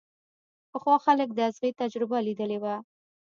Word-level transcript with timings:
پخوا 0.71 0.95
خلکو 1.05 1.33
د 1.35 1.39
ازغي 1.49 1.71
تجربه 1.81 2.17
ليدلې 2.27 2.57
وه. 2.63 2.75